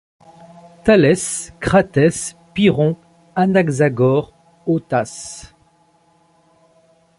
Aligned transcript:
Thalès, 0.83 1.53
Cratès, 1.59 2.35
Pyrrhon, 2.55 2.95
Anaxagore, 3.35 4.33
ô 4.65 4.79
tas 4.79 5.53